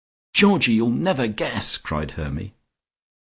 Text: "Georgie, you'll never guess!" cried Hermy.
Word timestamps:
"Georgie, 0.33 0.73
you'll 0.73 0.89
never 0.89 1.27
guess!" 1.27 1.77
cried 1.77 2.09
Hermy. 2.13 2.55